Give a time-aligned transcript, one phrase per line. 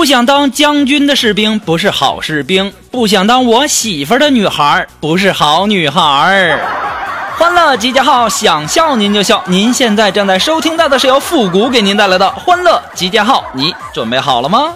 [0.00, 6.58] 不想当将军的士兵不是好士兵，不想当我媳妇的女孩不是好女孩儿。
[7.36, 9.44] 欢乐集结号，想笑您就笑。
[9.46, 14.72] 您现在正在收听到的是由复古给您带来的欢乐集结号，你准备好了吗？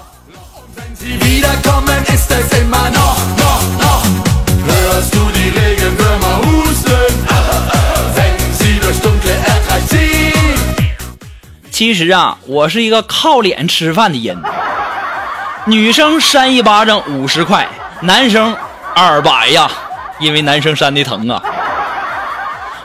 [11.71, 14.37] 其实啊，我是一个靠脸吃饭的人。
[15.67, 17.67] 女生扇一巴掌五十块，
[18.03, 18.55] 男生
[18.95, 19.71] 二百呀，
[20.21, 21.43] 因为男生扇的疼啊。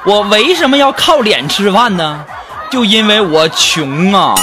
[0.05, 2.23] 我为什么要靠脸吃饭呢？
[2.71, 4.33] 就因为我穷啊。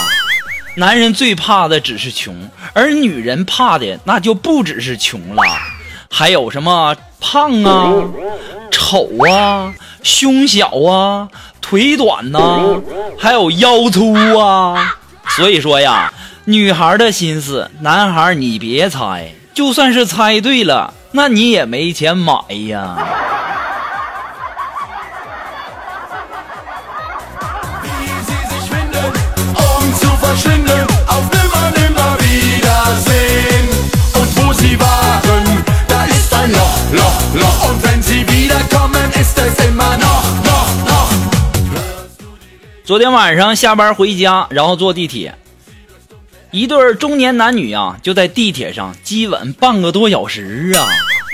[0.74, 2.34] 男人最怕的只是穷，
[2.74, 5.42] 而女人怕的那就不只是穷了，
[6.10, 7.90] 还有什么胖啊、
[8.70, 11.26] 丑啊、胸小啊、
[11.62, 12.38] 腿短呐、
[13.18, 14.94] 还有腰粗啊。
[15.30, 16.12] 所以说呀，
[16.48, 22.32] 女孩的心思男孩你别猜就算是猜对了那你也没钱买
[22.68, 22.96] 呀。
[42.84, 45.34] 昨天晚上下班回家然后坐地铁。
[46.56, 50.88] 一对中年男女啊，就在地铁上激吻半个多小时啊！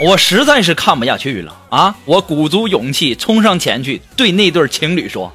[0.04, 1.94] 我实在是看不下去了啊！
[2.06, 5.32] 我鼓足勇气冲上前去，对那对情侣说：“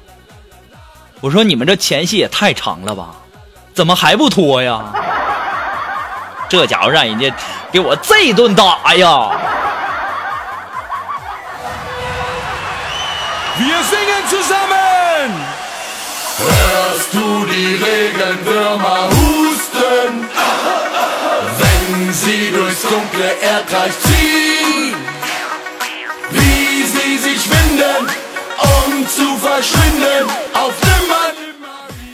[1.22, 3.14] 我说你们这前戏也太长了吧，
[3.72, 4.92] 怎么还不脱呀？”
[6.50, 7.34] 这家伙让人家
[7.72, 9.30] 给我这一顿打呀！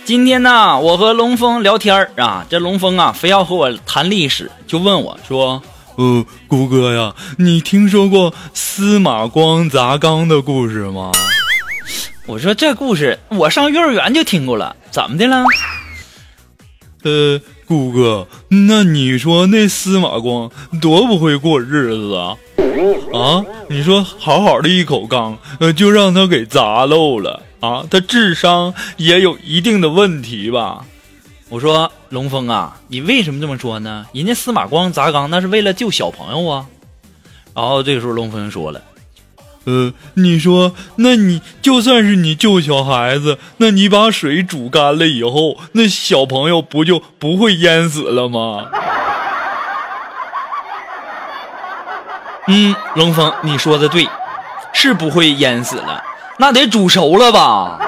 [0.07, 2.47] 今天呢，我和龙峰聊天儿啊。
[2.49, 5.63] 这龙峰啊，非要和我谈历史，就问我说
[5.97, 11.13] ：‘呃，谷哥呀，你听说过司马光砸缸的故事吗？’
[12.27, 14.75] 我说：‘这故事我上幼儿园就听过了。
[14.91, 15.45] 怎么的了？’
[17.05, 17.39] 呃……
[17.75, 20.49] 谷哥，那你说那司马光
[20.81, 22.37] 多不会过日子啊？
[23.13, 27.85] 啊，你说好好的一口缸，呃，就让他给砸漏了啊！
[27.91, 30.85] 他智商也有一定的问题吧？
[31.49, 34.07] 我说龙峰啊，你为什么这么说呢？
[34.13, 36.67] 人家司马光砸缸那是为了救小朋友啊。
[37.55, 38.81] 然后这个时候龙峰说了，
[39.65, 48.67] 呃，你说，那你就算是你救小孩子，那你把水煮干了以后，那小朋友不就不会淹死了吗？
[52.47, 54.07] 嗯，龙峰，你说的对，
[54.75, 56.05] 是不会淹死了，
[56.37, 57.79] 那得煮熟了吧？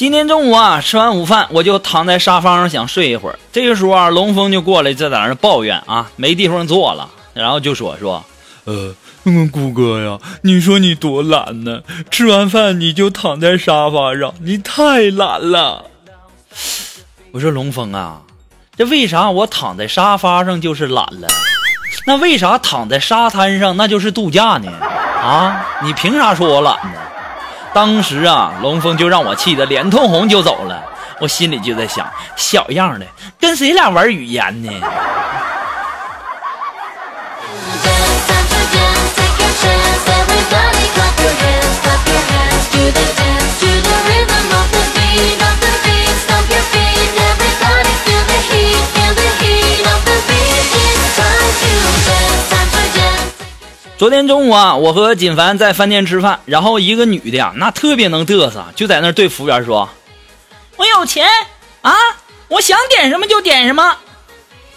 [0.00, 3.38] 今天中午啊，吃完午饭我就躺在沙发上想睡一会儿。
[3.52, 8.24] 这个时候啊，龙峰就过来，就在那抱怨啊，没地方坐了，然后就说说，
[8.64, 8.94] 呃，
[9.24, 15.84] 嗯，谷哥呀，你说你多懒呢，吃完饭你就躺在沙发上，你太懒了。
[17.32, 18.22] 我说龙峰啊，
[18.74, 21.28] 这为啥我躺在沙发上就是懒了？
[22.06, 24.72] 那为啥躺在沙滩上那就是度假呢？
[24.80, 26.98] 啊，你凭啥说我懒呢？
[27.72, 30.82] 当时啊，龙峰就让我气得脸通红就走了。
[31.20, 33.06] 我心里就在想，小样的，
[33.38, 34.70] 跟谁俩玩语言呢？
[54.00, 59.86] 昨天中午啊，我和锦凡在饭店吃饭，然后一个女的呀，那特别能嘚瑟，就在那儿对服务员说
[60.78, 61.26] ：“我有钱
[61.82, 61.92] 啊，
[62.48, 63.94] 我想点什么就点什么。”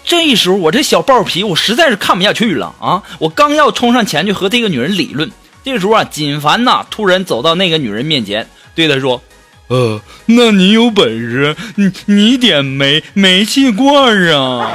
[0.04, 3.02] 这时候我这小暴皮，我实在是看不下去了啊！
[3.18, 5.32] 我刚要冲上前去和这个女人理论，
[5.64, 9.22] 这时候啊，锦凡呐突然走到那个女人面前，对她说
[9.68, 14.70] ：“呃，那你有本事，你你点煤煤气罐啊！”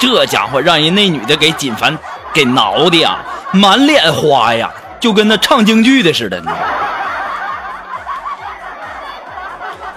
[0.00, 1.96] 这家伙让人那女的给锦凡
[2.32, 3.18] 给挠的呀，
[3.52, 4.70] 满脸花呀，
[5.00, 6.52] 就跟那唱京剧的似的呢。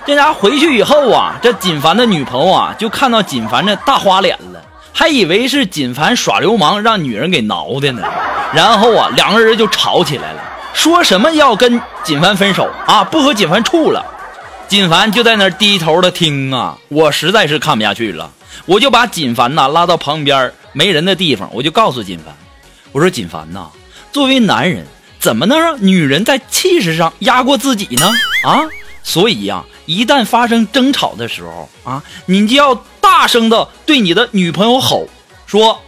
[0.06, 4.60] 这家伙回去以后啊，这锦凡的女朋友啊，就看到锦凡这大花脸了，
[4.92, 8.02] 还以为是锦凡耍流氓让女人给挠的呢。
[8.52, 10.42] 然后啊，两个人就吵起来了，
[10.74, 14.04] 说什么要跟锦凡分手啊，不和锦凡处了。
[14.68, 18.32] 锦凡就在那低头的听啊，我实在是看不下去了，
[18.66, 22.36] 我就把锦凡呐拉到旁边没人的地方，我就告诉锦凡，
[22.92, 23.70] 我说锦凡呐，
[24.12, 24.86] 作为男人，
[25.20, 28.12] 怎么能让女人在气势上压过自己呢？
[28.44, 28.62] 啊，
[29.04, 35.08] 所以呀、一旦发生争吵的时候啊，你就要大声的对你的女朋友吼，
[35.46, 35.82] 说：“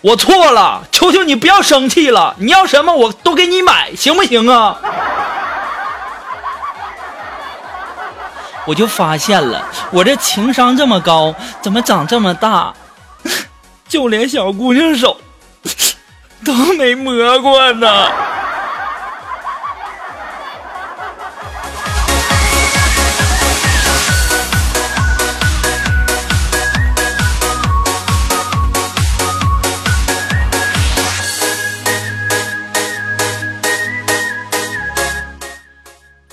[0.00, 4.80] 我错了，求求你不要生气了，你要什么我都给你买，行不行啊？”
[8.66, 12.74] 我就发现了，我这情商这么高，怎么长这么大，
[13.88, 15.20] 就连小姑娘手
[16.44, 17.88] 都没摸过呢。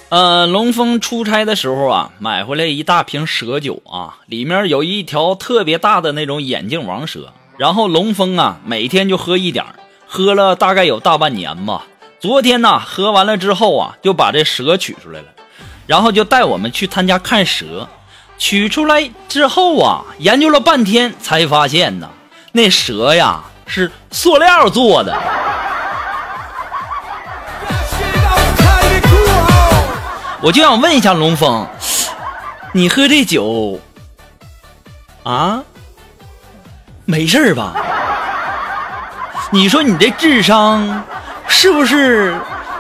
[0.10, 7.34] 呃，龙峰出差的时候啊，买回来一大瓶蛇酒啊，里面有一条特别大的那种眼镜王蛇。
[7.58, 9.66] 然后龙峰啊，每天就喝一点，
[10.08, 11.84] 喝了大概有大半年吧。
[12.20, 15.28] 昨天呢，喝完了之后啊，就把这蛇取出来了，
[15.86, 17.88] 然后就带我们去他家看蛇。
[18.40, 22.10] 取出来之后啊，研究了半天，才发现呢，
[22.52, 25.16] 那蛇呀是塑料做的。
[30.42, 31.66] 我就想问一下龙峰，
[32.74, 33.80] 你喝这酒
[35.24, 35.64] 啊，
[37.06, 37.74] 没事吧？
[39.52, 41.04] 你说你这智商
[41.48, 42.34] 是不是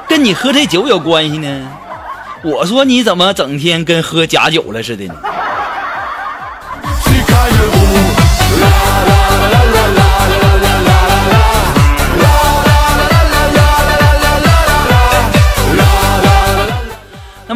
[0.07, 1.69] 跟你喝这酒有关系呢？
[2.41, 5.15] 我说你怎么整天跟喝假酒了似的呢？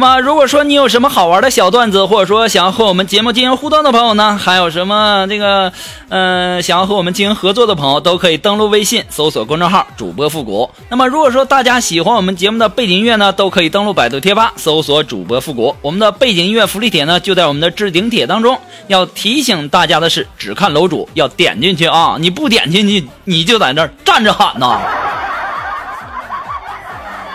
[0.00, 5.72] 么，如果说你有什么好玩的小段子，或者说想要和我们节目进行互动的朋友呢，还有什么这个，
[6.08, 10.70] 呃，想要和我们进行合作的朋友，都可以登录微信搜索公众号“主播复古”。
[10.88, 15.74] 那么，如果说大家喜欢我们节目的背景音乐呢，都可以登录百度贴吧搜索“主播复古”。
[15.82, 18.56] 我们的背景音乐福利帖呢，就在我们的置顶帖当中。
[18.86, 22.16] 要提醒大家的是，只看楼主，要点进去啊！
[22.20, 24.80] 你不点进去，你就在那儿站着喊呐。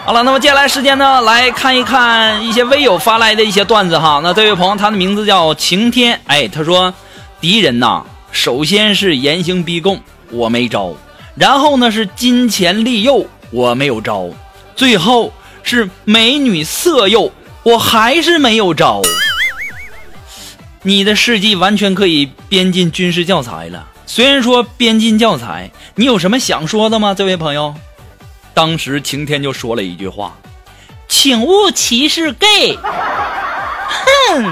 [0.06, 4.20] 好了，那么接下来时间呢，来看一看一些微友发来的一些段子哈。
[4.22, 6.94] 那这位朋友，他的名字叫晴天，哎，他说，
[7.40, 9.98] 敌人呐，首先是严刑逼供，
[10.30, 10.94] 我没招；
[11.36, 14.30] 然后呢是金钱利诱，我没有招；
[14.76, 15.32] 最后
[15.64, 17.32] 是美女色诱，
[17.64, 19.02] 我还是没有招。
[20.82, 23.88] 你的事迹完全可以编进军事教材了。
[24.06, 27.74] 虽然说编进教材，你有什么想说的吗，这位朋友？
[28.54, 30.34] 当时晴天就说了一句话
[31.10, 34.46] ：“请勿歧视 gay。”哼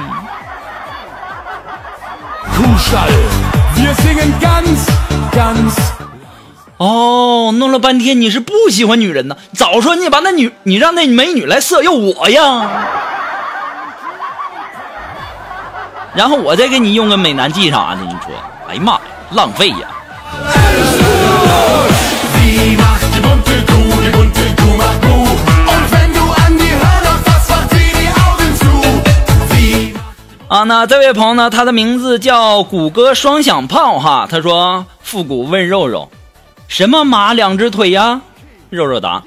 [6.77, 9.37] 哦，弄了半天你是不喜欢女人呢？
[9.53, 12.87] 早说你把那女，你让那美女来色诱我呀！
[16.15, 18.33] 然后我再给你用个美男计啥的，你说，
[18.67, 19.87] 哎呀妈呀，浪费呀！
[30.51, 34.27] 啊，那这位朋友呢，他的名字叫谷歌双响炮哈。
[34.29, 36.11] 他说：“复古问肉肉，
[36.67, 38.19] 什么马两只腿呀？”
[38.69, 39.23] 肉肉答：“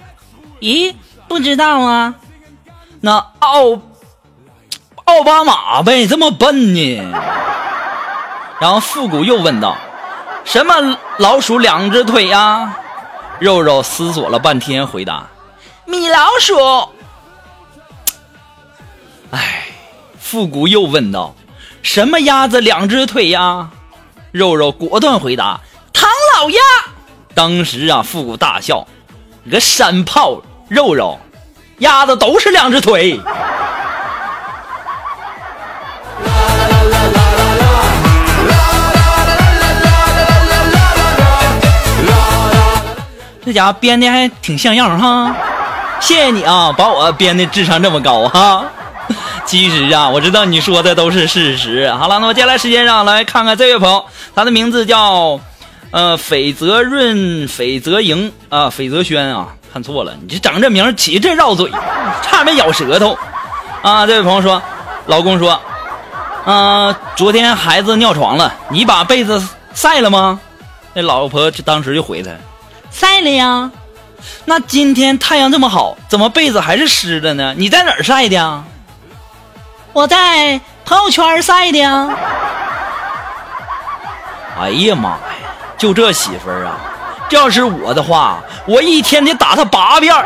[0.61, 0.95] 咦，
[1.27, 2.15] 不知道啊。”
[3.01, 3.81] 那奥
[5.07, 7.11] 奥巴马呗，这么笨呢？
[8.61, 9.79] 然后复古又问道
[10.45, 12.77] ：“什么老鼠两只腿呀？”
[13.41, 15.27] 肉肉思索了半天，回答
[15.89, 16.55] ：“米老鼠。”
[19.33, 19.64] 哎。
[20.35, 21.37] 复古又问道
[21.85, 23.71] ：“什么鸭子两只腿呀？”
[24.33, 25.61] 肉肉果断回答
[25.95, 26.59] ：“唐老鸭。”
[27.35, 28.85] 当时啊，复古大笑，
[29.45, 31.21] 你个山炮肉肉，
[31.79, 33.21] 鸭子都是两只腿。
[43.45, 45.37] 这家伙编的还挺像样哈，
[46.01, 48.65] 谢谢你啊，把我编的智商这么高哈。
[49.47, 51.91] 其实啊，我知道你说的都是事实。
[51.93, 55.39] 好了，那么接下来时间上来看看这位朋友，他的名字叫
[55.91, 61.71] 呃斐泽润、斐泽莹啊、斐泽轩啊，看错了，你这整这名起这绕嘴，
[62.23, 63.17] 差点没咬舌头
[63.83, 64.07] 啊。
[64.07, 64.61] 这位朋友说，
[65.07, 65.61] 老公说，
[66.45, 70.41] 啊、昨天孩子尿床了，你把被子晒了吗？
[70.95, 72.31] 那老婆就当时就回他，
[72.91, 73.71] 晒了呀。
[74.47, 77.55] 那今天太阳这么好，怎么被子还是湿的呢？
[77.57, 78.65] 你在哪儿晒的呀？
[79.95, 82.09] 我在朋友圈晒的呀。
[84.61, 85.19] 哎呀妈呀，
[85.79, 86.75] 就这媳妇儿啊！
[87.29, 90.25] 这要是我的话，我一天得打她八遍儿。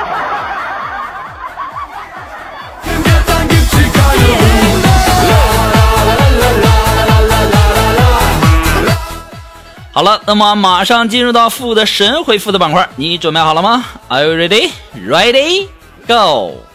[9.92, 14.70] 好了，那么马上进入到负的神回复的板块，你准备好了吗？Are you ready?
[14.96, 15.68] Ready?
[16.06, 16.67] Go!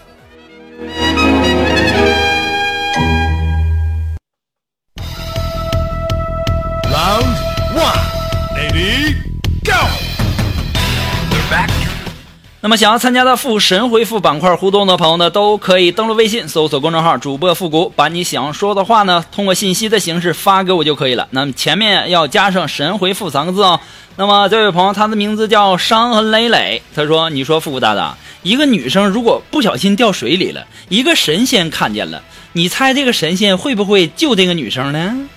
[12.66, 21.28] 那么想要参加到复神回复板块互动的朋友呢，都可以登录微信搜索公众号“主播复古”，把你想说的话呢，通过信息的形式发给我就可以了。
[21.32, 23.78] 那么前面要加上“神回复”三个字哦。
[24.16, 35.28] 那么这位朋友，他的名字叫伤痕累累，他说：“你说复古大大，一个女生如果不小心掉水里了，一个神仙看见了，你猜这个神仙会不会救这个女生呢？”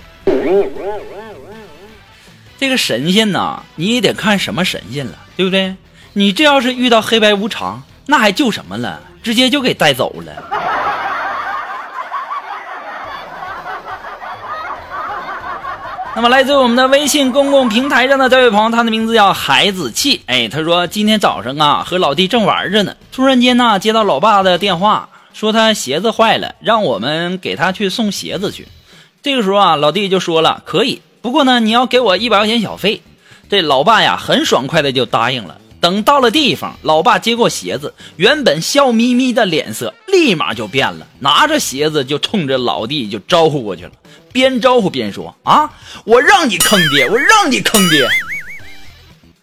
[2.56, 5.74] 这个神仙呐，你也得看什么神仙了，对不对？
[6.18, 8.98] 你这要是遇到黑白无常，那还救什么了？
[9.22, 10.32] 直接就给带走了。
[16.16, 20.22] 那么来自我们的微信公共平台上的这位朋友，他的名字叫孩子气。
[20.24, 28.66] 哎，他说今天早上啊，和老弟正玩着呢，突然间呢，接到老爸的电话，说他鞋子坏了，让我们给他去送鞋子去。
[29.22, 33.02] 这个时候啊，老弟就说了可以，不过呢，你要给我一百块钱小费。
[33.50, 35.58] 这老爸呀，很爽快的就答应了。
[35.86, 43.92] 等到了地方，老爸接过鞋子，原本笑眯眯的脸色立马就变了，拿着鞋子就冲着老弟就招呼过去了，
[44.32, 45.70] 边招呼边说：“啊，
[46.02, 48.04] 我让你坑爹，我让你坑爹！”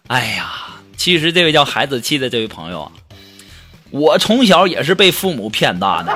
[0.07, 0.51] 哎呀，
[0.97, 2.91] 其实这位叫孩子气的这位朋友啊，
[3.91, 6.13] 我从小也是被父母骗大的。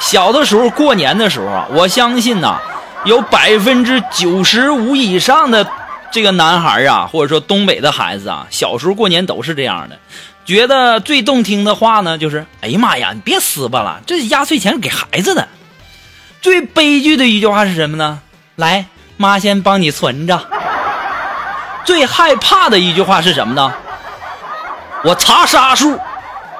[0.00, 2.60] 小的时候过年的时候啊，我相信呐、
[3.06, 5.66] 有百分之九十五以上的
[6.12, 9.98] 这个男孩啊，或者说东北的孩子啊，小时候过年都是这样的，
[10.44, 15.48] 觉得最动听的话呢，就是“哎呀妈呀，你别撕巴了，这压岁钱是给孩子的。”
[16.42, 18.20] 最悲剧的一句话是什么呢？
[18.56, 18.84] 来，
[19.16, 20.38] 妈先帮你存着。
[21.84, 23.72] 最害怕的一句话是什么呢？
[25.04, 25.98] 我查杀数，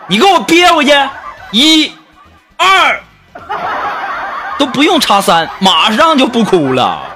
[0.06, 0.92] 你给我憋回去，
[1.50, 1.92] 一、
[2.56, 3.00] 二，
[4.58, 7.11] 都不用查三，马上就不哭了。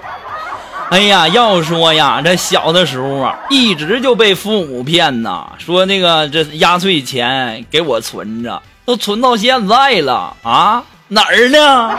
[0.89, 11.99] 哎呀，要说呀，这小的时候啊，一直就被父母骗呐，说那个这压岁钱给我存着，都存到现在了啊，哪儿呢？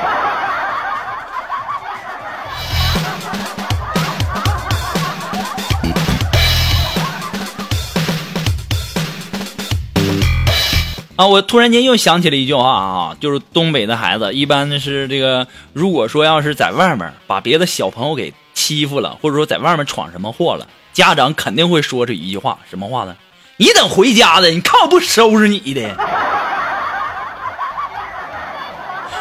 [11.17, 23.16] 啊，我突然间又想起了一句话啊，就是东北的孩子一般的是这个，如果说要是在外面把别的小朋友给欺负了，或者说在外面闯什么祸了，家长肯定会说这一句话，什么话呢？
[23.58, 25.96] 你等回家的，你看我不收拾你的。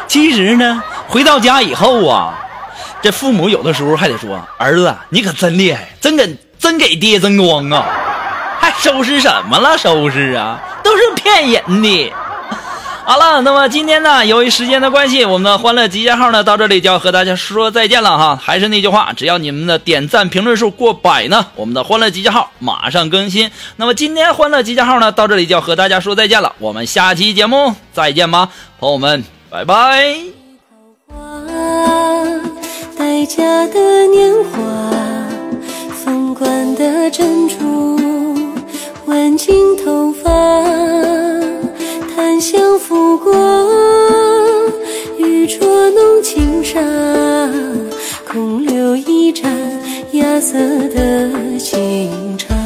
[0.07, 2.33] 其实呢，回到家以后啊，
[2.99, 7.85] 这父母有的时候还得说：“儿子，你可真厉害，真给真给爹争光啊！
[8.59, 9.77] 还收拾什么了？
[9.77, 12.11] 收拾啊，都是骗人的。”
[13.09, 18.35] 好了，那么今天呢，由于时间的关系，我们的欢乐集结号呢到这里就要和大家说再见了哈。
[18.35, 23.49] 还是那句话，只要你们的点赞评论数过百呢，我们的欢乐集结号马上更新。
[23.77, 30.17] 那么今天欢乐集结号呢到这里就要和大家说再见了，我们下期节目再见吧，朋友们，拜拜。
[31.07, 31.15] 花，
[32.99, 34.59] 待嫁的年华，
[36.03, 37.97] 凤冠的珍珠，
[39.05, 40.29] 挽进头发，
[42.37, 43.33] 檀香拂过，
[45.17, 46.79] 玉镯弄轻纱，
[48.31, 49.51] 空留一盏
[50.11, 50.55] 芽色
[50.89, 52.56] 的清茶。